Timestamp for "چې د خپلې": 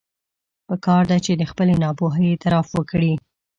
1.25-1.73